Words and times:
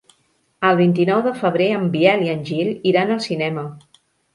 El 0.69 0.79
vint-i-nou 0.79 1.21
de 1.29 1.35
febrer 1.43 1.69
en 1.75 1.87
Biel 1.99 2.27
i 2.31 2.35
en 2.37 2.45
Gil 2.51 2.77
iran 2.95 3.17
al 3.19 3.27
cinema. 3.33 3.73